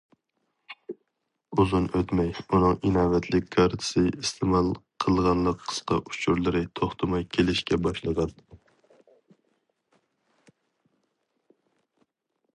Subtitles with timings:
[1.63, 4.71] ئۇزۇن ئۆتمەي ئۇنىڭ ئىناۋەتلىك كارتىسى ئىستېمال
[5.05, 8.33] قىلغانلىق قىسقا ئۇچۇرلىرى توختىماي كېلىشكە باشلىغان.